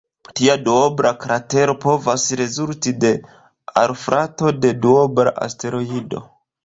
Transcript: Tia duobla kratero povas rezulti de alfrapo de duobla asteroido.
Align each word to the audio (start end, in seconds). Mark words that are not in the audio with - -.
Tia 0.37 0.53
duobla 0.67 1.09
kratero 1.25 1.75
povas 1.83 2.25
rezulti 2.41 2.95
de 3.05 3.11
alfrapo 3.85 4.51
de 4.65 4.73
duobla 4.87 5.35
asteroido. 5.49 6.25